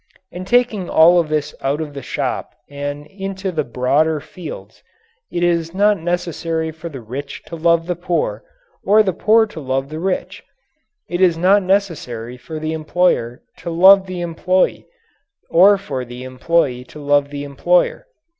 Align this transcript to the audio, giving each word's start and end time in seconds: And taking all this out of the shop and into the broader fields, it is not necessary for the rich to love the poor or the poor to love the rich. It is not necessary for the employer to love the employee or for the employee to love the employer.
And 0.31 0.47
taking 0.47 0.89
all 0.89 1.21
this 1.21 1.53
out 1.61 1.79
of 1.79 1.93
the 1.93 2.01
shop 2.01 2.55
and 2.67 3.05
into 3.05 3.51
the 3.51 3.63
broader 3.63 4.19
fields, 4.19 4.81
it 5.31 5.43
is 5.43 5.75
not 5.75 5.99
necessary 5.99 6.71
for 6.71 6.89
the 6.89 7.01
rich 7.01 7.43
to 7.43 7.55
love 7.55 7.85
the 7.85 7.95
poor 7.95 8.43
or 8.83 9.03
the 9.03 9.13
poor 9.13 9.45
to 9.45 9.59
love 9.59 9.89
the 9.89 9.99
rich. 9.99 10.43
It 11.07 11.21
is 11.21 11.37
not 11.37 11.61
necessary 11.61 12.35
for 12.35 12.57
the 12.57 12.73
employer 12.73 13.43
to 13.57 13.69
love 13.69 14.07
the 14.07 14.21
employee 14.21 14.87
or 15.51 15.77
for 15.77 16.03
the 16.03 16.23
employee 16.23 16.83
to 16.85 16.97
love 16.99 17.29
the 17.29 17.43
employer. 17.43 18.07